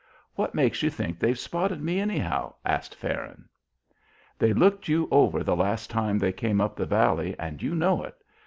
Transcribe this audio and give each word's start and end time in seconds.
"What 0.33 0.55
makes 0.55 0.81
you 0.81 0.89
think 0.89 1.19
they've 1.19 1.37
spotted 1.37 1.79
me, 1.79 1.99
anyhow?" 1.99 2.55
asked 2.65 2.95
Farron. 2.95 3.47
"They 4.39 4.51
looked 4.51 4.87
you 4.87 5.07
over 5.11 5.43
the 5.43 5.55
last 5.55 5.91
time 5.91 6.17
they 6.17 6.33
came 6.33 6.59
up 6.59 6.75
the 6.75 6.87
valley, 6.87 7.35
and 7.37 7.61
you 7.61 7.75
know 7.75 8.01
it. 8.05 8.15